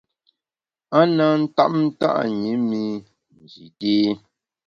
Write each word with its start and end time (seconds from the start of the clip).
A 0.97 0.99
na 1.15 1.25
ntap 1.41 1.71
nta’ 1.95 2.09
ṅi 2.43 2.51
mi 2.67 2.81
Nji 3.39 3.65
té. 3.79 3.93